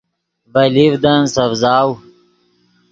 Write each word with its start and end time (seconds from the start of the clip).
ڤے 0.53 0.65
لیڤدن 0.75 1.21
سڤزاؤ 1.33 1.89